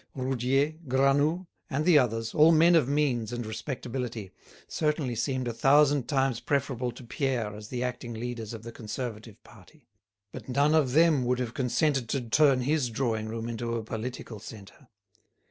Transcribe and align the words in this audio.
Roudier, 0.15 0.79
Granoux, 0.87 1.45
and 1.69 1.85
the 1.85 1.99
others, 1.99 2.33
all 2.33 2.51
men 2.51 2.73
of 2.73 2.89
means 2.89 3.31
and 3.31 3.45
respectability, 3.45 4.31
certainly 4.67 5.13
seemed 5.13 5.47
a 5.47 5.53
thousand 5.53 6.07
times 6.09 6.39
preferable 6.39 6.91
to 6.93 7.03
Pierre 7.03 7.55
as 7.55 7.67
the 7.67 7.83
acting 7.83 8.15
leaders 8.15 8.51
of 8.51 8.63
the 8.63 8.71
Conservative 8.71 9.43
party. 9.43 9.85
But 10.31 10.49
none 10.49 10.73
of 10.73 10.93
them 10.93 11.23
would 11.25 11.37
have 11.37 11.53
consented 11.53 12.09
to 12.09 12.21
turn 12.21 12.61
his 12.61 12.89
drawing 12.89 13.27
room 13.27 13.47
into 13.47 13.75
a 13.75 13.83
political 13.83 14.39
centre. 14.39 14.87